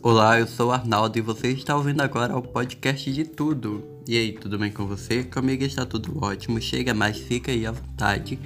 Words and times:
Olá, 0.00 0.38
eu 0.38 0.46
sou 0.46 0.68
o 0.68 0.72
Arnaldo 0.72 1.18
e 1.18 1.20
você 1.20 1.48
está 1.48 1.74
ouvindo 1.74 2.00
agora 2.02 2.36
o 2.36 2.40
podcast 2.40 3.12
de 3.12 3.24
tudo. 3.24 3.84
E 4.06 4.16
aí, 4.16 4.32
tudo 4.32 4.56
bem 4.56 4.70
com 4.70 4.86
você? 4.86 5.24
Comigo 5.24 5.64
está 5.64 5.84
tudo 5.84 6.24
ótimo. 6.24 6.60
Chega 6.60 6.94
mais, 6.94 7.18
fica 7.18 7.50
aí 7.50 7.66
à 7.66 7.72
vontade, 7.72 8.38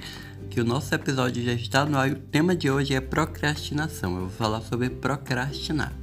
que 0.49 0.59
o 0.59 0.65
nosso 0.65 0.95
episódio 0.95 1.43
já 1.43 1.53
está 1.53 1.85
no 1.85 1.95
ar 1.95 2.09
e 2.09 2.13
o 2.13 2.15
tema 2.15 2.55
de 2.55 2.71
hoje 2.71 2.95
é 2.95 2.99
procrastinação. 2.99 4.15
Eu 4.15 4.21
vou 4.21 4.29
falar 4.31 4.61
sobre 4.61 4.89
procrastinar. 4.89 5.93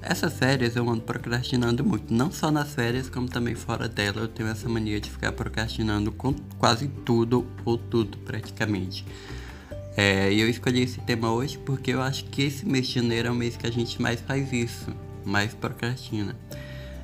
Essas 0.00 0.32
férias 0.32 0.76
eu 0.76 0.88
ando 0.88 1.02
procrastinando 1.02 1.84
muito, 1.84 2.14
não 2.14 2.32
só 2.32 2.50
nas 2.50 2.72
férias, 2.72 3.10
como 3.10 3.28
também 3.28 3.54
fora 3.54 3.86
dela. 3.86 4.22
Eu 4.22 4.28
tenho 4.28 4.48
essa 4.48 4.66
mania 4.66 4.98
de 4.98 5.10
ficar 5.10 5.32
procrastinando 5.32 6.10
com 6.10 6.32
quase 6.58 6.88
tudo 7.04 7.46
ou 7.66 7.76
tudo 7.76 8.16
praticamente. 8.16 9.04
É, 10.00 10.32
eu 10.32 10.48
escolhi 10.48 10.82
esse 10.82 11.00
tema 11.00 11.32
hoje 11.32 11.58
porque 11.58 11.90
eu 11.90 12.00
acho 12.00 12.24
que 12.26 12.42
esse 12.42 12.64
mês 12.64 12.86
de 12.86 12.94
janeiro 12.94 13.26
é 13.26 13.30
o 13.32 13.34
mês 13.34 13.56
que 13.56 13.66
a 13.66 13.72
gente 13.72 14.00
mais 14.00 14.20
faz 14.20 14.52
isso, 14.52 14.94
mais 15.24 15.52
procrastina. 15.52 16.36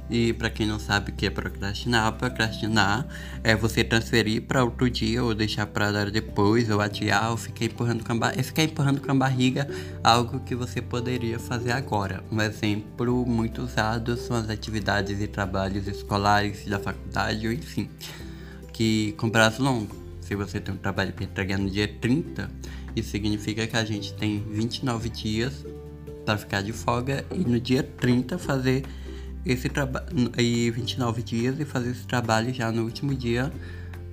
E 0.09 0.33
para 0.33 0.49
quem 0.49 0.65
não 0.65 0.79
sabe 0.79 1.11
o 1.11 1.13
que 1.13 1.27
é 1.27 1.31
procrastinar, 1.31 2.13
procrastinar 2.13 3.05
é 3.43 3.57
você 3.57 3.83
transferir 3.83 4.43
para 4.43 4.63
outro 4.63 4.89
dia 4.89 5.25
ou 5.25 5.35
deixar 5.35 5.67
para 5.67 5.91
dar 5.91 6.09
depois 6.09 6.71
ou 6.71 6.81
adiar 6.81 7.33
ou 7.33 7.37
ficar 7.37 7.65
empurrando 7.65 8.05
com 8.05 8.13
a, 8.13 8.31
é 8.31 8.45
ficar 8.45 8.63
empurrando 8.63 9.01
com 9.01 9.11
a 9.11 9.15
barriga 9.17 9.69
algo 10.05 10.39
que 10.39 10.55
você 10.55 10.81
poderia 10.81 11.41
fazer 11.41 11.73
agora. 11.73 12.23
Um 12.31 12.41
exemplo 12.41 13.27
muito 13.27 13.63
usado 13.63 14.17
são 14.17 14.37
as 14.37 14.49
atividades 14.49 15.21
e 15.21 15.27
trabalhos 15.27 15.89
escolares 15.89 16.65
da 16.67 16.79
faculdade 16.79 17.45
ou 17.45 17.53
enfim, 17.53 17.91
que 18.73 19.17
com 19.19 19.29
prazo 19.29 19.65
longo. 19.65 20.05
Se 20.21 20.37
você 20.37 20.59
tem 20.61 20.73
um 20.73 20.79
trabalho 20.79 21.13
para 21.13 21.25
entregar 21.25 21.59
no 21.59 21.69
dia 21.69 21.87
30, 21.87 22.49
isso 22.95 23.11
significa 23.11 23.67
que 23.67 23.77
a 23.77 23.85
gente 23.85 24.15
tem 24.15 24.45
29 24.51 25.09
dias 25.09 25.65
para 26.25 26.39
ficar 26.39 26.63
de 26.63 26.73
folga 26.73 27.25
e 27.33 27.39
no 27.39 27.61
dia 27.61 27.83
30 27.83 28.39
fazer 28.39 28.85
esse 29.45 29.69
trabalho 29.69 30.07
e 30.39 30.71
29 30.71 31.23
dias 31.23 31.61
e 31.61 31.65
fazer 31.65 31.91
esse 31.91 32.07
trabalho 32.07 32.53
já 32.53 32.73
no 32.73 32.85
último 32.85 33.15
dia 33.15 33.53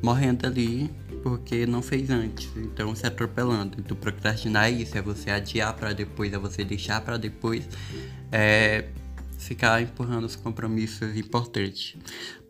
morrendo 0.01 0.45
ali 0.45 0.89
porque 1.21 1.65
não 1.67 1.81
fez 1.81 2.09
antes, 2.09 2.49
então 2.57 2.95
se 2.95 3.05
atropelando. 3.05 3.77
Então 3.79 3.95
procrastinar 3.95 4.65
é 4.65 4.71
isso, 4.71 4.97
é 4.97 5.01
você 5.01 5.29
adiar 5.29 5.73
para 5.75 5.93
depois, 5.93 6.33
é 6.33 6.37
você 6.37 6.63
deixar 6.63 7.01
para 7.01 7.17
depois, 7.17 7.67
é 8.31 8.85
ficar 9.37 9.81
empurrando 9.81 10.25
os 10.25 10.35
compromissos 10.35 11.15
importantes. 11.15 11.95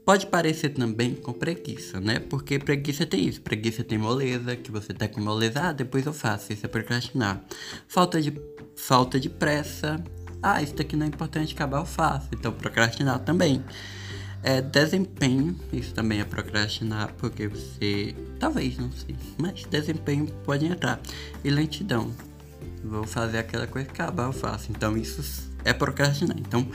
Pode 0.04 0.26
parecer 0.28 0.70
também 0.70 1.14
com 1.14 1.32
preguiça, 1.32 2.00
né? 2.00 2.20
Porque 2.20 2.58
preguiça 2.58 3.06
tem 3.06 3.28
isso. 3.28 3.40
Preguiça 3.42 3.84
tem 3.84 3.98
moleza, 3.98 4.56
que 4.56 4.72
você 4.72 4.94
tá 4.94 5.08
com 5.08 5.22
moleza, 5.22 5.62
ah, 5.62 5.74
depois 5.74 6.06
eu 6.06 6.14
faço. 6.14 6.52
Isso 6.52 6.66
é 6.66 6.70
procrastinar. 6.70 7.44
Falta 7.88 8.20
de, 8.20 8.34
falta 8.76 9.20
de 9.20 9.30
pressa. 9.30 10.04
Ah, 10.42 10.62
isso 10.62 10.74
daqui 10.74 10.96
não 10.96 11.06
é 11.06 11.10
importante, 11.10 11.54
acabar 11.54 11.80
eu 11.80 11.86
faço. 11.86 12.30
Então 12.34 12.52
procrastinar 12.52 13.20
também. 13.20 13.64
É, 14.44 14.60
desempenho, 14.60 15.56
isso 15.72 15.94
também 15.94 16.20
é 16.20 16.26
procrastinar, 16.26 17.14
porque 17.20 17.48
você. 17.48 18.16
Talvez, 18.40 18.80
não 18.80 18.92
sei. 18.92 19.16
Mas 19.38 19.66
desempenho 19.66 20.26
pode 20.44 20.66
entrar. 20.66 21.00
E 21.44 21.50
lentidão. 21.52 22.12
Vou 22.84 23.06
fazer 23.06 23.38
aquela 23.38 23.68
coisa 23.68 23.88
que 23.88 24.02
acabar 24.02 24.26
eu 24.26 24.34
faço. 24.34 24.72
Então 24.72 24.98
isso 24.98 25.48
é 25.64 25.72
procrastinar. 25.72 26.38
Então, 26.40 26.68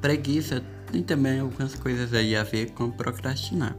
preguiça 0.00 0.60
tem 0.94 1.02
também 1.02 1.40
algumas 1.40 1.74
coisas 1.74 2.14
aí 2.14 2.36
a 2.36 2.44
ver 2.44 2.70
com 2.70 2.88
procrastinar. 2.88 3.76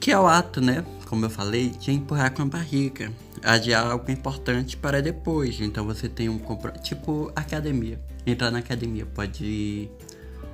Que 0.00 0.10
é 0.10 0.18
o 0.18 0.26
ato, 0.26 0.58
né? 0.62 0.82
Como 1.06 1.26
eu 1.26 1.30
falei, 1.30 1.68
de 1.68 1.92
empurrar 1.92 2.32
com 2.32 2.40
a 2.40 2.46
barriga. 2.46 3.12
Adiar 3.42 3.86
algo 3.86 4.10
importante 4.10 4.74
para 4.74 5.02
depois. 5.02 5.60
Então 5.60 5.84
você 5.84 6.08
tem 6.08 6.30
um 6.30 6.40
tipo 6.82 7.30
academia. 7.36 8.00
Entrar 8.26 8.50
na 8.50 8.60
academia 8.60 9.04
pode 9.04 9.90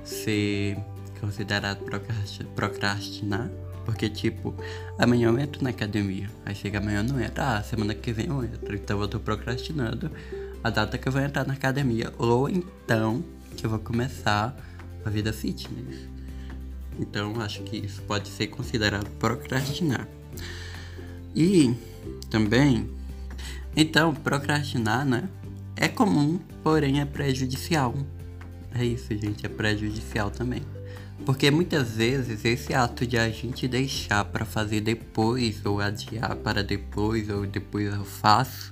ser 0.03 0.77
considerado 1.21 1.79
procrastinar. 2.53 3.49
Porque, 3.85 4.09
tipo, 4.09 4.53
amanhã 4.99 5.29
eu 5.29 5.39
entro 5.39 5.63
na 5.63 5.69
academia. 5.69 6.29
Aí 6.45 6.53
chega 6.53 6.79
amanhã 6.79 6.99
eu 6.99 7.03
não 7.05 7.21
entro. 7.21 7.41
Ah, 7.41 7.63
semana 7.63 7.93
que 7.93 8.11
vem 8.11 8.27
eu 8.27 8.43
entro. 8.43 8.75
Então 8.75 8.99
eu 8.99 9.07
tô 9.07 9.21
procrastinando 9.21 10.11
a 10.61 10.69
data 10.69 10.97
que 10.97 11.07
eu 11.07 11.13
vou 11.13 11.21
entrar 11.21 11.47
na 11.47 11.53
academia. 11.53 12.11
Ou 12.17 12.49
então 12.49 13.23
que 13.55 13.65
eu 13.65 13.69
vou 13.69 13.79
começar 13.79 14.53
a 15.07 15.09
vida 15.09 15.33
fitness. 15.33 16.07
Então 16.99 17.39
acho 17.41 17.63
que 17.63 17.77
isso 17.77 18.01
pode 18.03 18.29
ser 18.29 18.47
considerado 18.47 19.09
procrastinar. 19.17 20.07
E 21.35 21.75
também, 22.29 22.89
então, 23.75 24.13
procrastinar, 24.13 25.05
né? 25.05 25.29
É 25.75 25.87
comum, 25.87 26.39
porém 26.63 26.99
é 26.99 27.05
prejudicial. 27.05 27.93
É 28.73 28.83
isso, 28.83 29.15
gente, 29.15 29.45
é 29.45 29.49
prejudicial 29.49 30.31
também. 30.31 30.63
Porque 31.25 31.51
muitas 31.51 31.91
vezes 31.91 32.43
esse 32.43 32.73
ato 32.73 33.05
de 33.05 33.17
a 33.17 33.29
gente 33.29 33.67
deixar 33.67 34.25
para 34.25 34.45
fazer 34.45 34.81
depois, 34.81 35.63
ou 35.63 35.79
adiar 35.79 36.35
para 36.37 36.63
depois, 36.63 37.29
ou 37.29 37.45
depois 37.45 37.93
eu 37.93 38.03
faço, 38.03 38.71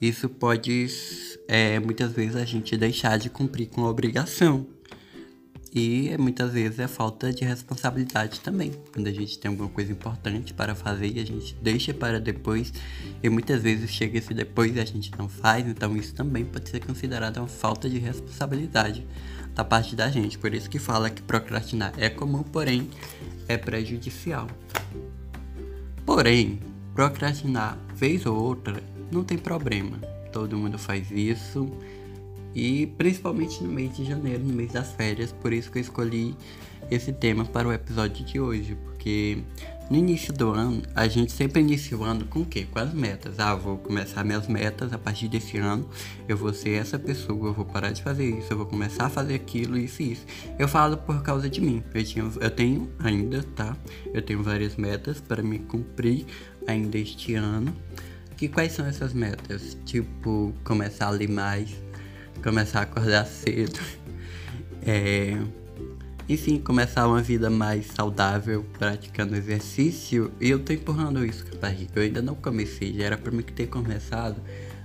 isso 0.00 0.28
pode 0.28 0.88
é, 1.48 1.80
muitas 1.80 2.12
vezes 2.12 2.36
a 2.36 2.44
gente 2.44 2.76
deixar 2.76 3.18
de 3.18 3.30
cumprir 3.30 3.68
com 3.68 3.86
a 3.86 3.90
obrigação. 3.90 4.66
E 5.74 6.14
muitas 6.18 6.52
vezes 6.52 6.78
é 6.78 6.86
falta 6.86 7.32
de 7.32 7.44
responsabilidade 7.44 8.40
também. 8.40 8.72
Quando 8.92 9.06
a 9.06 9.12
gente 9.12 9.38
tem 9.38 9.50
alguma 9.50 9.70
coisa 9.70 9.90
importante 9.90 10.52
para 10.52 10.74
fazer 10.74 11.16
e 11.16 11.18
a 11.18 11.24
gente 11.24 11.56
deixa 11.62 11.94
para 11.94 12.20
depois, 12.20 12.70
e 13.22 13.28
muitas 13.30 13.62
vezes 13.62 13.90
chega 13.90 14.18
esse 14.18 14.34
depois 14.34 14.76
e 14.76 14.80
a 14.80 14.84
gente 14.84 15.10
não 15.18 15.30
faz, 15.30 15.66
então 15.66 15.96
isso 15.96 16.14
também 16.14 16.44
pode 16.44 16.68
ser 16.68 16.84
considerado 16.84 17.38
uma 17.38 17.48
falta 17.48 17.88
de 17.88 17.98
responsabilidade 17.98 19.06
da 19.54 19.64
parte 19.64 19.96
da 19.96 20.10
gente. 20.10 20.36
Por 20.38 20.52
isso 20.52 20.68
que 20.68 20.78
fala 20.78 21.08
que 21.08 21.22
procrastinar 21.22 21.94
é 21.96 22.10
comum, 22.10 22.42
porém 22.42 22.90
é 23.48 23.56
prejudicial. 23.56 24.48
Porém, 26.04 26.60
procrastinar 26.94 27.78
vez 27.94 28.26
ou 28.26 28.36
outra 28.36 28.82
não 29.10 29.24
tem 29.24 29.38
problema. 29.38 29.96
Todo 30.32 30.58
mundo 30.58 30.78
faz 30.78 31.10
isso 31.10 31.70
e 32.54 32.86
principalmente 32.86 33.62
no 33.62 33.72
mês 33.72 33.96
de 33.96 34.04
janeiro, 34.04 34.44
no 34.44 34.52
mês 34.52 34.72
das 34.72 34.92
férias, 34.92 35.32
por 35.32 35.52
isso 35.52 35.70
que 35.70 35.78
eu 35.78 35.82
escolhi 35.82 36.36
esse 36.90 37.12
tema 37.12 37.44
para 37.44 37.66
o 37.66 37.72
episódio 37.72 38.24
de 38.24 38.38
hoje, 38.40 38.76
porque 38.84 39.38
no 39.90 39.96
início 39.96 40.32
do 40.32 40.50
ano 40.50 40.82
a 40.94 41.06
gente 41.06 41.32
sempre 41.32 41.60
inicia 41.60 41.96
o 41.96 42.04
ano 42.04 42.24
com 42.24 42.40
o 42.40 42.46
quê? 42.46 42.66
Com 42.70 42.78
as 42.78 42.94
metas. 42.94 43.38
Ah, 43.38 43.54
vou 43.54 43.76
começar 43.78 44.24
minhas 44.24 44.46
metas 44.46 44.92
a 44.92 44.98
partir 44.98 45.28
desse 45.28 45.58
ano, 45.58 45.88
eu 46.28 46.36
vou 46.36 46.52
ser 46.52 46.80
essa 46.80 46.98
pessoa, 46.98 47.48
eu 47.48 47.52
vou 47.52 47.64
parar 47.64 47.92
de 47.92 48.02
fazer 48.02 48.26
isso, 48.26 48.52
eu 48.52 48.56
vou 48.56 48.66
começar 48.66 49.06
a 49.06 49.10
fazer 49.10 49.34
aquilo, 49.34 49.76
isso 49.76 50.02
e 50.02 50.12
isso. 50.12 50.26
Eu 50.58 50.68
falo 50.68 50.96
por 50.96 51.22
causa 51.22 51.48
de 51.48 51.60
mim. 51.60 51.82
Eu, 51.92 52.04
tinha, 52.04 52.30
eu 52.40 52.50
tenho 52.50 52.90
ainda, 52.98 53.42
tá? 53.54 53.76
Eu 54.12 54.22
tenho 54.22 54.42
várias 54.42 54.76
metas 54.76 55.20
para 55.20 55.42
me 55.42 55.58
cumprir 55.58 56.26
ainda 56.66 56.98
este 56.98 57.34
ano. 57.34 57.74
Que 58.36 58.48
quais 58.48 58.72
são 58.72 58.86
essas 58.86 59.12
metas? 59.12 59.76
Tipo, 59.84 60.52
começar 60.64 61.06
a 61.06 61.10
ler 61.10 61.28
mais 61.28 61.70
começar 62.42 62.80
a 62.80 62.82
acordar 62.82 63.24
cedo. 63.26 63.80
É, 64.84 65.38
enfim, 66.28 66.58
começar 66.58 67.06
uma 67.06 67.22
vida 67.22 67.48
mais 67.48 67.86
saudável, 67.86 68.64
praticando 68.78 69.36
exercício. 69.36 70.32
E 70.40 70.50
eu 70.50 70.58
tô 70.58 70.72
empurrando 70.72 71.24
isso 71.24 71.46
com 71.46 71.56
a 71.56 71.60
barriga. 71.60 71.92
Eu 71.94 72.02
ainda 72.02 72.20
não 72.20 72.34
comecei, 72.34 72.92
já 72.92 73.04
era 73.04 73.16
pra 73.16 73.30
mim 73.30 73.42
ter 73.42 73.68
começado 73.68 74.42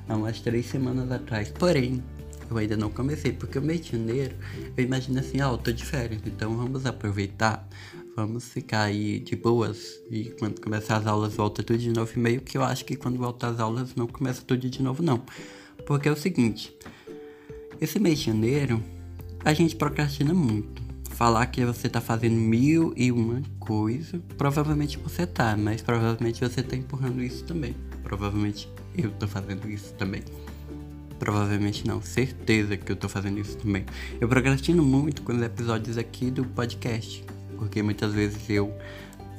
há 0.07 0.15
umas 0.15 0.39
três 0.39 0.67
semanas 0.67 1.11
atrás. 1.11 1.49
Porém, 1.49 2.03
eu 2.49 2.57
ainda 2.57 2.77
não 2.77 2.89
comecei, 2.89 3.31
porque 3.31 3.57
o 3.57 3.61
mês 3.61 3.81
de 3.81 3.91
janeiro 3.93 4.35
eu 4.77 4.83
imagino 4.83 5.19
assim, 5.19 5.41
ah, 5.41 5.49
eu 5.49 5.57
tô 5.57 5.71
de 5.71 5.83
férias, 5.83 6.21
então 6.25 6.55
vamos 6.55 6.85
aproveitar, 6.85 7.67
vamos 8.15 8.45
ficar 8.45 8.83
aí 8.83 9.19
de 9.19 9.35
boas. 9.35 9.99
E 10.09 10.25
quando 10.39 10.61
começar 10.61 10.97
as 10.97 11.07
aulas 11.07 11.33
volta 11.33 11.63
tudo 11.63 11.79
de 11.79 11.91
novo. 11.91 12.11
E 12.15 12.19
meio 12.19 12.41
que 12.41 12.57
eu 12.57 12.63
acho 12.63 12.85
que 12.85 12.95
quando 12.95 13.17
voltar 13.17 13.49
as 13.49 13.59
aulas 13.59 13.95
não 13.95 14.07
começa 14.07 14.41
tudo 14.45 14.69
de 14.69 14.81
novo, 14.81 15.01
não. 15.01 15.23
Porque 15.85 16.07
é 16.07 16.11
o 16.11 16.15
seguinte, 16.15 16.75
esse 17.79 17.99
mês 17.99 18.19
de 18.19 18.25
janeiro, 18.25 18.83
a 19.43 19.53
gente 19.53 19.75
procrastina 19.75 20.33
muito. 20.33 20.81
Falar 21.11 21.45
que 21.47 21.65
você 21.65 21.89
tá 21.89 21.99
fazendo 21.99 22.35
mil 22.35 22.93
e 22.95 23.11
uma 23.11 23.41
coisa, 23.59 24.21
provavelmente 24.37 24.97
você 24.97 25.25
tá, 25.25 25.55
mas 25.57 25.81
provavelmente 25.81 26.41
você 26.41 26.61
tá 26.61 26.75
empurrando 26.75 27.23
isso 27.23 27.43
também. 27.43 27.75
Provavelmente 28.03 28.69
eu 28.95 29.11
tô 29.11 29.27
fazendo 29.27 29.69
isso 29.69 29.93
também. 29.93 30.23
Provavelmente 31.17 31.87
não, 31.87 32.01
certeza 32.01 32.77
que 32.77 32.91
eu 32.91 32.95
tô 32.95 33.09
fazendo 33.09 33.39
isso 33.39 33.57
também. 33.57 33.85
Eu 34.21 34.27
procrastino 34.27 34.83
muito 34.83 35.23
com 35.23 35.33
os 35.33 35.41
episódios 35.41 35.97
aqui 35.97 36.29
do 36.29 36.45
podcast, 36.45 37.23
porque 37.57 37.81
muitas 37.81 38.13
vezes 38.13 38.47
eu 38.49 38.71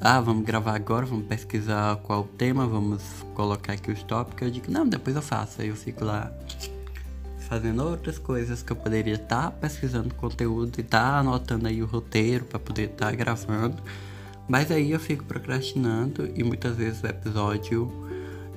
ah, 0.00 0.20
vamos 0.20 0.44
gravar 0.44 0.76
agora, 0.76 1.04
vamos 1.04 1.26
pesquisar 1.26 1.96
qual 1.96 2.24
tema, 2.24 2.66
vamos 2.66 3.02
colocar 3.34 3.72
aqui 3.72 3.90
os 3.90 4.02
tópicos. 4.04 4.42
Eu 4.42 4.50
digo, 4.50 4.70
não, 4.70 4.86
depois 4.86 5.16
eu 5.16 5.22
faço. 5.22 5.60
Aí 5.60 5.68
eu 5.68 5.76
fico 5.76 6.04
lá 6.04 6.32
fazendo 7.48 7.82
outras 7.82 8.18
coisas 8.18 8.62
que 8.62 8.70
eu 8.70 8.76
poderia 8.76 9.14
estar 9.14 9.44
tá 9.44 9.50
pesquisando 9.50 10.14
conteúdo 10.14 10.78
e 10.78 10.82
tá 10.82 11.18
anotando 11.18 11.66
aí 11.66 11.82
o 11.82 11.86
roteiro 11.86 12.44
para 12.44 12.58
poder 12.58 12.90
estar 12.90 13.06
tá 13.06 13.12
gravando. 13.12 13.82
Mas 14.46 14.70
aí 14.70 14.92
eu 14.92 15.00
fico 15.00 15.24
procrastinando 15.24 16.30
e 16.34 16.42
muitas 16.42 16.76
vezes 16.76 17.02
o 17.02 17.06
episódio 17.06 17.90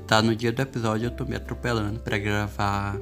tá 0.05 0.21
no 0.21 0.35
dia 0.35 0.51
do 0.51 0.61
episódio 0.61 1.07
eu 1.07 1.11
tô 1.11 1.25
me 1.25 1.35
atropelando 1.35 1.99
para 1.99 2.17
gravar 2.17 2.97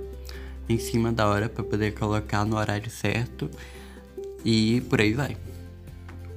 em 0.67 0.77
cima 0.77 1.11
da 1.11 1.27
hora 1.27 1.49
para 1.49 1.63
poder 1.63 1.93
colocar 1.95 2.45
no 2.45 2.57
horário 2.57 2.89
certo 2.89 3.49
e 4.45 4.81
por 4.89 5.01
aí 5.01 5.13
vai. 5.13 5.35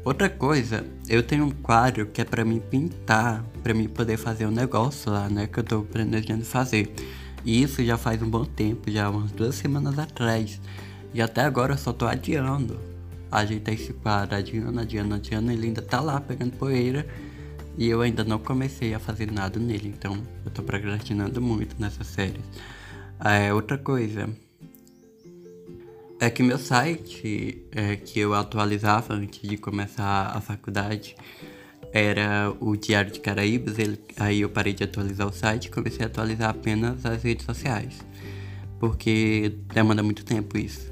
Outra 0.05 0.29
coisa, 0.29 0.85
eu 1.09 1.23
tenho 1.23 1.45
um 1.45 1.51
quadro 1.51 2.07
que 2.07 2.21
é 2.21 2.25
para 2.25 2.45
mim 2.45 2.59
pintar, 2.59 3.45
para 3.63 3.73
mim 3.73 3.89
poder 3.89 4.17
fazer 4.17 4.47
um 4.47 4.51
negócio 4.51 5.13
lá, 5.13 5.29
né, 5.29 5.47
que 5.47 5.61
eu 5.61 5.63
tô 5.63 5.83
planejando 5.83 6.45
fazer. 6.45 6.93
E 7.45 7.63
isso 7.63 7.85
já 7.85 7.99
faz 7.99 8.23
um 8.23 8.29
bom 8.29 8.45
tempo, 8.45 8.91
já 8.91 9.11
umas 9.11 9.33
duas 9.33 9.55
semanas 9.55 9.99
atrás. 9.99 10.61
E 11.13 11.21
até 11.21 11.43
agora 11.43 11.75
eu 11.75 11.79
só 11.79 11.93
tô 11.93 12.07
adiando. 12.07 12.79
Ajeitar 13.31 13.75
esse 13.75 13.93
quadro, 13.93 14.37
adiando, 14.37 14.79
adiando, 14.79 15.15
adiando, 15.15 15.51
ele 15.51 15.69
ainda 15.69 15.83
tá 15.83 16.01
lá 16.01 16.21
pegando 16.21 16.57
poeira. 16.57 17.07
E 17.77 17.89
eu 17.89 18.01
ainda 18.03 18.23
não 18.23 18.39
comecei 18.39 18.93
a 18.95 18.99
fazer 18.99 19.31
nada 19.33 19.59
nele, 19.59 19.89
então 19.89 20.23
eu 20.45 20.51
tô 20.51 20.63
procrastinando 20.63 21.41
muito 21.41 21.75
nessas 21.81 22.07
séries. 22.07 22.45
É, 23.25 23.53
outra 23.55 23.79
coisa 23.79 24.29
é 26.21 26.29
que 26.29 26.43
meu 26.43 26.59
site 26.59 27.65
é, 27.73 27.97
que 27.97 28.21
eu 28.21 28.35
atualizava 28.35 29.15
antes 29.15 29.49
de 29.49 29.57
começar 29.57 30.37
a 30.37 30.41
faculdade 30.41 31.17
era 31.93 32.53
o 32.59 32.75
Diário 32.75 33.13
de 33.13 33.21
Caraíbas, 33.21 33.79
ele, 33.79 33.99
aí 34.17 34.41
eu 34.41 34.49
parei 34.49 34.73
de 34.73 34.83
atualizar 34.83 35.27
o 35.29 35.33
site 35.33 35.67
e 35.67 35.71
comecei 35.71 36.05
a 36.05 36.07
atualizar 36.07 36.51
apenas 36.51 37.05
as 37.05 37.23
redes 37.23 37.45
sociais. 37.45 37.99
Porque 38.81 39.53
demanda 39.73 40.03
muito 40.03 40.25
tempo 40.25 40.59
isso. 40.59 40.91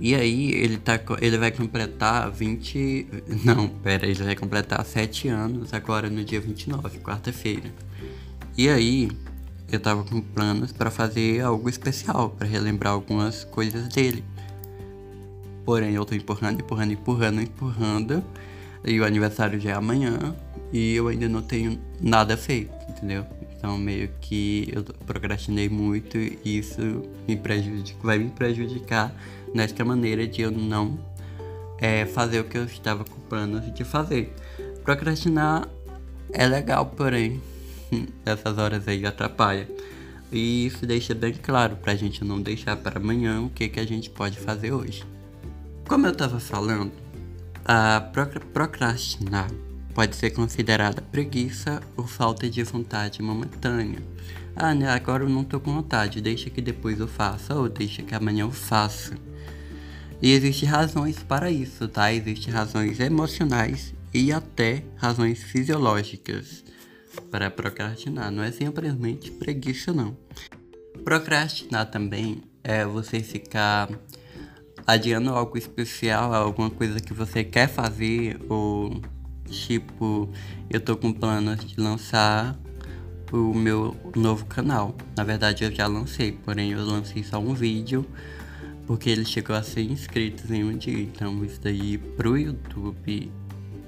E 0.00 0.16
aí 0.16 0.50
ele, 0.52 0.78
tá, 0.78 1.00
ele 1.20 1.38
vai 1.38 1.52
completar 1.52 2.28
20. 2.30 3.06
Não, 3.44 3.68
pera, 3.68 4.04
ele 4.04 4.22
vai 4.22 4.34
completar 4.34 4.84
7 4.84 5.28
anos 5.28 5.72
agora 5.72 6.10
no 6.10 6.24
dia 6.24 6.40
29, 6.40 6.98
quarta-feira. 6.98 7.72
E 8.58 8.68
aí 8.68 9.10
eu 9.70 9.78
tava 9.78 10.02
com 10.02 10.20
planos 10.20 10.72
para 10.72 10.90
fazer 10.90 11.40
algo 11.40 11.68
especial, 11.68 12.30
para 12.30 12.46
relembrar 12.46 12.92
algumas 12.92 13.44
coisas 13.44 13.88
dele. 13.88 14.24
Porém 15.64 15.94
eu 15.94 16.04
tô 16.04 16.16
empurrando, 16.16 16.60
empurrando, 16.60 16.92
empurrando, 16.92 17.40
empurrando. 17.40 18.24
E 18.84 19.00
o 19.00 19.04
aniversário 19.04 19.60
já 19.60 19.70
é 19.70 19.74
amanhã 19.74 20.34
e 20.72 20.94
eu 20.94 21.08
ainda 21.08 21.28
não 21.28 21.42
tenho 21.42 21.78
nada 22.00 22.36
feito, 22.36 22.72
entendeu? 22.88 23.24
Então 23.56 23.78
meio 23.78 24.10
que 24.20 24.68
eu 24.72 24.82
procrastinei 25.06 25.68
muito 25.68 26.18
e 26.18 26.40
isso 26.44 26.80
me 27.28 27.36
prejudica, 27.36 27.98
vai 28.02 28.18
me 28.18 28.30
prejudicar 28.30 29.14
nesta 29.54 29.84
maneira 29.84 30.26
de 30.26 30.42
eu 30.42 30.50
não 30.50 30.98
é, 31.78 32.06
fazer 32.06 32.40
o 32.40 32.44
que 32.44 32.58
eu 32.58 32.64
estava 32.64 33.04
com 33.04 33.20
planos 33.28 33.72
de 33.72 33.84
fazer. 33.84 34.34
Procrastinar 34.82 35.68
é 36.32 36.46
legal, 36.46 36.86
porém 36.86 37.40
essas 38.24 38.58
horas 38.58 38.88
aí 38.88 39.04
atrapalha. 39.04 39.68
E 40.30 40.66
isso 40.66 40.86
deixa 40.86 41.14
bem 41.14 41.34
claro 41.34 41.76
pra 41.76 41.94
gente 41.94 42.24
não 42.24 42.40
deixar 42.40 42.76
para 42.76 42.98
amanhã 42.98 43.42
o 43.42 43.50
que, 43.50 43.68
que 43.68 43.78
a 43.78 43.86
gente 43.86 44.08
pode 44.08 44.38
fazer 44.38 44.72
hoje. 44.72 45.04
Como 45.86 46.06
eu 46.06 46.12
estava 46.12 46.40
falando, 46.40 46.92
a 47.64 48.00
procrastinar 48.52 49.50
pode 49.94 50.16
ser 50.16 50.30
considerada 50.30 51.02
preguiça 51.02 51.82
ou 51.96 52.06
falta 52.06 52.48
de 52.48 52.62
vontade 52.62 53.22
momentânea. 53.22 54.02
Ah, 54.54 54.74
né, 54.74 54.88
agora 54.88 55.24
eu 55.24 55.28
não 55.28 55.44
tô 55.44 55.60
com 55.60 55.74
vontade, 55.74 56.20
deixa 56.20 56.50
que 56.50 56.60
depois 56.60 57.00
eu 57.00 57.08
faça 57.08 57.54
ou 57.54 57.68
deixa 57.68 58.02
que 58.02 58.14
amanhã 58.14 58.42
eu 58.42 58.50
faça. 58.50 59.14
E 60.20 60.30
existem 60.32 60.68
razões 60.68 61.18
para 61.22 61.50
isso, 61.50 61.88
tá? 61.88 62.12
Existem 62.12 62.52
razões 62.52 63.00
emocionais 63.00 63.92
e 64.14 64.32
até 64.32 64.84
razões 64.96 65.42
fisiológicas 65.42 66.62
para 67.30 67.50
procrastinar. 67.50 68.30
Não 68.30 68.42
é 68.42 68.52
simplesmente 68.52 69.30
preguiça, 69.30 69.92
não. 69.92 70.16
Procrastinar 71.02 71.90
também 71.90 72.42
é 72.62 72.84
você 72.84 73.20
ficar 73.20 73.88
adiando 74.86 75.30
algo 75.30 75.56
especial, 75.56 76.34
alguma 76.34 76.70
coisa 76.70 77.00
que 77.00 77.12
você 77.12 77.44
quer 77.44 77.68
fazer, 77.68 78.40
ou 78.48 79.00
tipo, 79.46 80.28
eu 80.70 80.80
tô 80.80 80.96
com 80.96 81.12
planos 81.12 81.64
de 81.64 81.80
lançar 81.80 82.58
o 83.32 83.54
meu 83.54 83.96
novo 84.14 84.44
canal. 84.46 84.94
Na 85.16 85.24
verdade 85.24 85.64
eu 85.64 85.74
já 85.74 85.86
lancei, 85.86 86.32
porém 86.32 86.72
eu 86.72 86.84
lancei 86.84 87.22
só 87.22 87.38
um 87.38 87.54
vídeo 87.54 88.06
porque 88.86 89.08
ele 89.08 89.24
chegou 89.24 89.54
a 89.54 89.62
100 89.62 89.92
inscritos 89.92 90.50
em 90.50 90.64
um 90.64 90.76
dia. 90.76 91.00
Então 91.00 91.44
isso 91.44 91.60
daí 91.60 91.98
pro 91.98 92.36
YouTube 92.36 93.30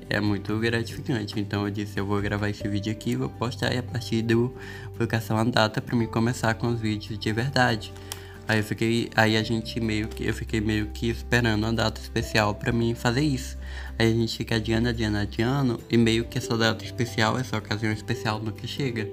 é 0.09 0.21
muito 0.21 0.59
gratificante. 0.59 1.39
Então 1.39 1.67
eu 1.67 1.71
disse, 1.71 1.99
eu 1.99 2.07
vou 2.07 2.21
gravar 2.21 2.49
esse 2.49 2.67
vídeo 2.69 2.93
aqui, 2.93 3.17
vou 3.17 3.29
postar 3.29 3.75
e 3.75 3.79
a 3.79 3.83
partir 3.83 4.23
do 4.23 4.55
publicação 4.93 5.37
a 5.37 5.45
data 5.45 5.81
para 5.81 5.97
mim 5.97 6.07
começar 6.07 6.55
com 6.55 6.69
os 6.69 6.81
vídeos 6.81 7.19
de 7.19 7.33
verdade. 7.33 7.93
Aí 8.47 8.59
eu 8.59 8.65
fiquei, 8.65 9.11
aí 9.17 9.37
a 9.37 9.43
gente 9.43 9.81
meio 9.81 10.09
que 10.09 10.27
eu 10.27 10.35
fiquei 10.35 10.61
meio 10.61 10.89
que 10.89 11.09
esperando 11.09 11.65
uma 11.65 11.73
data 11.73 12.01
especial 12.01 12.55
para 12.55 12.73
mim 12.73 12.95
fazer 12.95 13.23
isso. 13.23 13.57
Aí 13.99 14.13
a 14.13 14.15
gente 14.15 14.37
fica 14.37 14.57
adiando, 14.57 14.89
adiando, 14.89 15.17
adiando 15.17 15.81
e 15.91 15.97
meio 15.97 16.25
que 16.27 16.37
essa 16.37 16.57
data 16.57 16.85
especial, 16.85 17.39
essa 17.39 17.57
ocasião 17.57 17.93
especial 17.93 18.39
nunca 18.41 18.67
chega. 18.67 19.09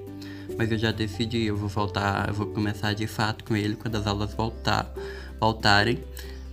Mas 0.57 0.71
eu 0.71 0.77
já 0.77 0.91
decidi, 0.91 1.45
eu 1.45 1.55
vou 1.55 1.69
voltar, 1.69 2.27
eu 2.27 2.33
vou 2.33 2.47
começar 2.47 2.93
de 2.93 3.07
fato 3.07 3.43
com 3.45 3.55
ele 3.55 3.75
quando 3.75 3.95
as 3.95 4.05
aulas 4.05 4.33
voltar, 4.33 4.93
voltarem, 5.39 5.99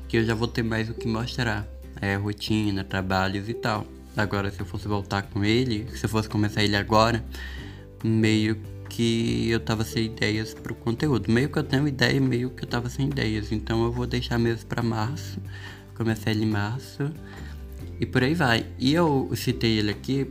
que 0.07 0.19
eu 0.19 0.25
já 0.25 0.35
vou 0.35 0.47
ter 0.47 0.63
mais 0.63 0.89
o 0.89 0.95
que 0.95 1.09
mostrar, 1.09 1.67
é 2.01 2.15
rotina, 2.15 2.85
trabalhos 2.85 3.49
e 3.49 3.55
tal. 3.55 3.87
Agora 4.17 4.51
se 4.51 4.61
eu 4.61 4.67
fosse 4.67 4.87
voltar 4.87 5.23
com 5.23 5.45
ele, 5.45 5.89
se 5.97 6.05
eu 6.05 6.09
fosse 6.09 6.29
começar 6.29 6.63
ele 6.63 6.77
agora, 6.77 7.25
meio 8.05 8.57
que 8.89 9.51
eu 9.51 9.61
tava 9.61 9.85
sem 9.85 10.07
ideias 10.07 10.55
pro 10.55 10.75
conteúdo. 10.75 11.31
Meio 11.31 11.49
que 11.49 11.59
eu 11.59 11.65
tenho 11.65 11.87
ideia, 11.87 12.21
meio 12.21 12.51
que 12.51 12.65
eu 12.65 12.69
tava 12.69 12.89
sem 12.89 13.07
ideias. 13.07 13.53
Então 13.53 13.85
eu 13.85 13.93
vou 13.93 14.07
deixar 14.07 14.39
mesmo 14.39 14.67
para 14.67 14.83
março. 14.83 15.41
Começar 15.95 16.31
ele 16.31 16.45
em 16.45 16.51
março. 16.51 17.13
E 18.01 18.07
por 18.07 18.23
aí 18.23 18.35
vai. 18.35 18.67
E 18.79 18.95
eu 18.95 19.31
citei 19.35 19.79
ele 19.79 19.91
aqui 19.91 20.31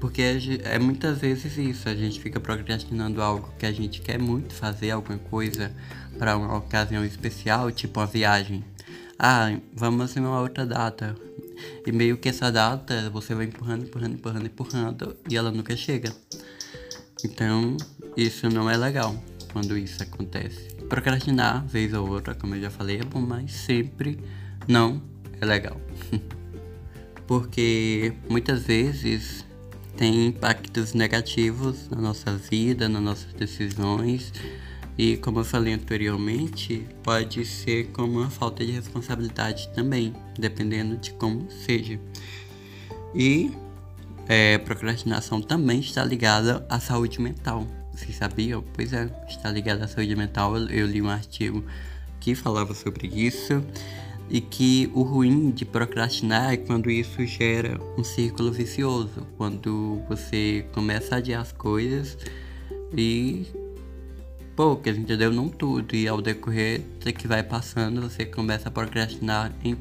porque 0.00 0.22
é 0.64 0.78
muitas 0.78 1.18
vezes 1.18 1.56
isso. 1.56 1.88
A 1.88 1.94
gente 1.94 2.20
fica 2.20 2.38
procrastinando 2.38 3.20
algo 3.20 3.52
que 3.58 3.66
a 3.66 3.72
gente 3.72 4.00
quer 4.00 4.18
muito 4.18 4.54
fazer, 4.54 4.90
alguma 4.90 5.18
coisa 5.18 5.74
para 6.18 6.36
uma 6.36 6.56
ocasião 6.56 7.04
especial, 7.04 7.70
tipo 7.70 8.00
uma 8.00 8.06
viagem. 8.06 8.64
Ah, 9.18 9.56
vamos 9.74 10.16
em 10.16 10.20
uma 10.20 10.40
outra 10.40 10.66
data. 10.66 11.16
E 11.86 11.92
meio 11.92 12.18
que 12.18 12.28
essa 12.28 12.52
data 12.52 13.08
você 13.10 13.34
vai 13.34 13.46
empurrando, 13.46 13.84
empurrando, 13.84 14.14
empurrando, 14.14 14.46
empurrando 14.46 15.16
e 15.28 15.36
ela 15.36 15.50
nunca 15.50 15.74
chega. 15.74 16.12
Então, 17.24 17.76
isso 18.16 18.48
não 18.48 18.70
é 18.70 18.76
legal 18.76 19.14
quando 19.52 19.76
isso 19.76 20.02
acontece. 20.02 20.74
Procrastinar, 20.88 21.66
vez 21.66 21.92
ou 21.92 22.08
outra, 22.08 22.34
como 22.34 22.54
eu 22.54 22.62
já 22.62 22.70
falei, 22.70 22.98
é 22.98 23.04
bom, 23.04 23.20
mas 23.20 23.52
sempre 23.52 24.18
não 24.66 25.02
é 25.40 25.44
legal. 25.44 25.80
Porque 27.26 28.12
muitas 28.28 28.62
vezes 28.62 29.44
tem 29.96 30.26
impactos 30.26 30.92
negativos 30.92 31.88
na 31.88 32.00
nossa 32.00 32.36
vida, 32.36 32.88
nas 32.88 33.02
nossas 33.02 33.32
decisões. 33.32 34.32
E 34.98 35.16
como 35.18 35.40
eu 35.40 35.44
falei 35.44 35.74
anteriormente, 35.74 36.86
pode 37.02 37.44
ser 37.44 37.88
como 37.88 38.20
uma 38.20 38.30
falta 38.30 38.64
de 38.64 38.72
responsabilidade 38.72 39.68
também, 39.74 40.14
dependendo 40.38 40.96
de 40.96 41.12
como 41.12 41.50
seja. 41.50 41.98
E 43.14 43.50
é, 44.28 44.58
procrastinação 44.58 45.40
também 45.40 45.80
está 45.80 46.04
ligada 46.04 46.64
à 46.68 46.78
saúde 46.78 47.20
mental. 47.20 47.66
Vocês 47.96 48.16
sabiam? 48.16 48.62
Pois 48.74 48.92
é, 48.92 49.10
está 49.26 49.50
ligada 49.50 49.84
à 49.84 49.88
saúde 49.88 50.14
mental. 50.14 50.56
Eu, 50.56 50.68
eu 50.68 50.86
li 50.86 51.00
um 51.00 51.08
artigo 51.08 51.64
que 52.20 52.34
falava 52.34 52.74
sobre 52.74 53.06
isso 53.08 53.64
e 54.28 54.40
que 54.40 54.90
o 54.92 55.02
ruim 55.02 55.50
de 55.50 55.64
procrastinar 55.64 56.52
é 56.52 56.56
quando 56.56 56.90
isso 56.90 57.24
gera 57.24 57.80
um 57.96 58.04
círculo 58.04 58.52
vicioso, 58.52 59.26
quando 59.36 60.02
você 60.08 60.66
começa 60.72 61.14
a 61.14 61.18
adiar 61.18 61.40
as 61.40 61.52
coisas 61.52 62.18
e 62.94 63.46
poucas, 64.54 64.96
entendeu? 64.98 65.32
Não 65.32 65.48
tudo, 65.48 65.94
e 65.94 66.06
ao 66.06 66.20
decorrer 66.20 66.82
que 67.16 67.26
vai 67.26 67.42
passando 67.42 68.02
você 68.02 68.26
começa 68.26 68.68
a 68.68 68.72
procrastinar 68.72 69.52
em 69.64 69.76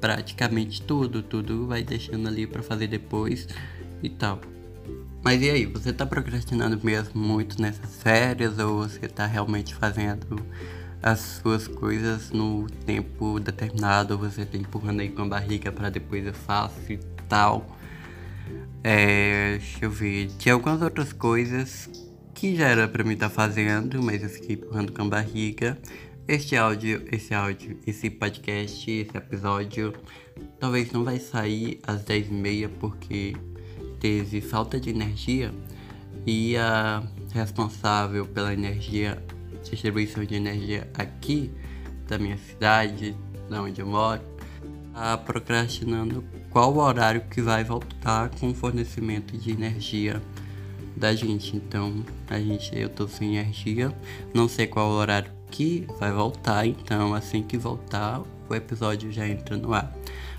praticamente 0.00 0.82
tudo, 0.82 1.22
tudo 1.22 1.66
vai 1.66 1.82
deixando 1.82 2.28
ali 2.28 2.46
para 2.46 2.62
fazer 2.62 2.88
depois 2.88 3.48
e 4.02 4.10
tal. 4.10 4.40
Mas 5.26 5.42
e 5.42 5.50
aí, 5.50 5.66
você 5.66 5.92
tá 5.92 6.06
procrastinando 6.06 6.78
mesmo 6.84 7.20
muito 7.20 7.60
nessas 7.60 8.00
férias 8.00 8.60
ou 8.60 8.84
você 8.84 9.08
tá 9.08 9.26
realmente 9.26 9.74
fazendo 9.74 10.40
as 11.02 11.18
suas 11.18 11.66
coisas 11.66 12.30
no 12.30 12.68
tempo 12.86 13.40
determinado 13.40 14.16
você 14.16 14.46
tá 14.46 14.56
empurrando 14.56 15.00
aí 15.00 15.08
com 15.08 15.22
a 15.22 15.26
barriga 15.26 15.72
para 15.72 15.90
depois 15.90 16.24
eu 16.24 16.32
faço 16.32 16.92
e 16.92 16.98
tal? 17.28 17.76
É, 18.84 19.56
deixa 19.58 19.84
eu 19.84 19.90
ver, 19.90 20.28
tinha 20.38 20.54
algumas 20.54 20.80
outras 20.80 21.12
coisas 21.12 21.90
que 22.32 22.54
já 22.54 22.68
era 22.68 22.86
para 22.86 23.02
mim 23.02 23.14
estar 23.14 23.28
tá 23.28 23.34
fazendo, 23.34 24.00
mas 24.00 24.22
eu 24.22 24.28
fiquei 24.28 24.54
empurrando 24.54 24.92
com 24.92 25.02
a 25.02 25.08
barriga. 25.08 25.76
Este 26.28 26.54
áudio, 26.54 27.02
esse 27.10 27.34
áudio, 27.34 27.76
esse 27.84 28.08
podcast, 28.10 28.88
esse 28.88 29.16
episódio, 29.16 29.92
talvez 30.60 30.92
não 30.92 31.02
vai 31.02 31.18
sair 31.18 31.80
às 31.84 32.04
10h30 32.04 32.70
porque 32.78 33.34
teve 34.00 34.40
falta 34.40 34.78
de 34.78 34.90
energia 34.90 35.52
e 36.26 36.56
a 36.56 37.02
responsável 37.32 38.26
pela 38.26 38.52
energia, 38.52 39.22
distribuição 39.62 40.24
de 40.24 40.34
energia 40.34 40.88
aqui 40.94 41.50
da 42.08 42.18
minha 42.18 42.38
cidade, 42.38 43.16
da 43.48 43.62
onde 43.62 43.80
eu 43.80 43.86
moro, 43.86 44.22
tá 44.92 45.16
procrastinando 45.18 46.24
qual 46.50 46.72
o 46.74 46.78
horário 46.78 47.22
que 47.22 47.42
vai 47.42 47.62
voltar 47.62 48.30
com 48.30 48.50
o 48.50 48.54
fornecimento 48.54 49.36
de 49.36 49.50
energia 49.50 50.22
da 50.96 51.14
gente. 51.14 51.56
Então, 51.56 52.04
a 52.28 52.38
gente, 52.38 52.76
eu 52.76 52.88
tô 52.88 53.06
sem 53.06 53.36
energia, 53.36 53.94
não 54.32 54.48
sei 54.48 54.66
qual 54.66 54.88
o 54.90 54.94
horário 54.94 55.30
que 55.50 55.86
vai 56.00 56.10
voltar, 56.10 56.66
então 56.66 57.14
assim 57.14 57.42
que 57.42 57.56
voltar, 57.56 58.22
o 58.48 58.54
episódio 58.54 59.12
já 59.12 59.28
entra 59.28 59.56
no 59.56 59.72
ar 59.74 59.92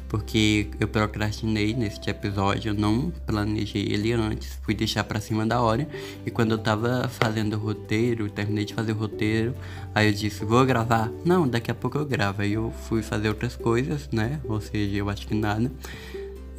porque 0.09 0.69
eu 0.79 0.87
procrastinei 0.87 1.73
neste 1.73 2.09
episódio, 2.09 2.69
eu 2.69 2.73
não 2.73 3.11
planejei 3.25 3.83
ele 3.83 4.13
antes, 4.13 4.57
fui 4.63 4.73
deixar 4.73 5.03
para 5.03 5.19
cima 5.19 5.45
da 5.45 5.61
hora. 5.61 5.87
E 6.25 6.31
quando 6.31 6.51
eu 6.51 6.57
tava 6.57 7.07
fazendo 7.09 7.53
o 7.55 7.59
roteiro, 7.59 8.29
terminei 8.29 8.65
de 8.65 8.73
fazer 8.73 8.93
o 8.93 8.95
roteiro, 8.95 9.53
aí 9.93 10.07
eu 10.07 10.13
disse, 10.13 10.45
vou 10.45 10.65
gravar? 10.65 11.11
Não, 11.25 11.47
daqui 11.47 11.69
a 11.69 11.75
pouco 11.75 11.97
eu 11.97 12.05
gravo. 12.05 12.41
Aí 12.41 12.53
eu 12.53 12.73
fui 12.87 13.01
fazer 13.01 13.27
outras 13.29 13.55
coisas, 13.55 14.09
né? 14.11 14.39
Ou 14.45 14.61
seja, 14.61 14.95
eu 14.95 15.09
acho 15.09 15.27
que 15.27 15.35
nada. 15.35 15.71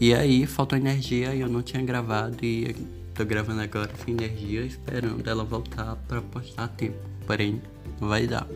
E 0.01 0.15
aí 0.15 0.47
faltou 0.47 0.79
energia 0.79 1.35
e 1.35 1.41
eu 1.41 1.49
não 1.49 1.63
tinha 1.63 1.83
gravado 1.83 2.37
e 2.45 2.77
tô 3.15 3.25
gravando 3.25 3.61
agora 3.63 3.91
sem 4.05 4.15
energia, 4.15 4.61
esperando 4.63 5.29
ela 5.29 5.43
voltar 5.43 5.97
para 6.07 6.21
postar 6.21 6.65
a 6.65 6.69
tempo. 6.69 6.99
Porém, 7.27 7.61
não 8.01 8.09
vai 8.09 8.27
dar. 8.27 8.47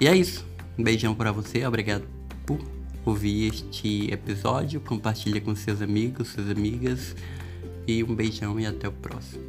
E 0.00 0.06
é 0.06 0.16
isso. 0.16 0.44
Um 0.78 0.82
beijão 0.82 1.14
para 1.14 1.32
você, 1.32 1.64
obrigado 1.64 2.04
por 2.44 2.58
ouvir 3.04 3.48
este 3.48 4.12
episódio, 4.12 4.80
compartilha 4.80 5.40
com 5.40 5.54
seus 5.54 5.80
amigos, 5.80 6.28
suas 6.28 6.50
amigas 6.50 7.14
e 7.86 8.02
um 8.04 8.14
beijão 8.14 8.58
e 8.58 8.66
até 8.66 8.88
o 8.88 8.92
próximo. 8.92 9.44